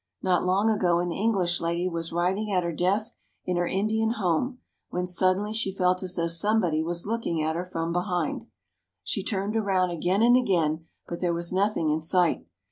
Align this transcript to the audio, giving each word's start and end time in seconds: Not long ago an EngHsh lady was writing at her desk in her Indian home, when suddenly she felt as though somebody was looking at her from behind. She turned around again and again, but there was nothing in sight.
Not 0.23 0.43
long 0.43 0.67
ago 0.67 0.97
an 0.97 1.09
EngHsh 1.11 1.61
lady 1.61 1.87
was 1.87 2.11
writing 2.11 2.51
at 2.51 2.63
her 2.63 2.73
desk 2.73 3.17
in 3.45 3.55
her 3.57 3.67
Indian 3.67 4.13
home, 4.13 4.57
when 4.89 5.05
suddenly 5.05 5.53
she 5.53 5.71
felt 5.71 6.01
as 6.01 6.15
though 6.15 6.25
somebody 6.25 6.81
was 6.81 7.05
looking 7.05 7.43
at 7.43 7.55
her 7.55 7.63
from 7.63 7.93
behind. 7.93 8.47
She 9.03 9.23
turned 9.23 9.55
around 9.55 9.91
again 9.91 10.23
and 10.23 10.35
again, 10.35 10.87
but 11.07 11.19
there 11.19 11.35
was 11.35 11.53
nothing 11.53 11.91
in 11.91 12.01
sight. 12.01 12.47